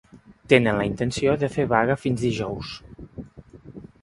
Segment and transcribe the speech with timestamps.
[0.53, 2.73] Tenen la intenció de fer vaga fins dijous.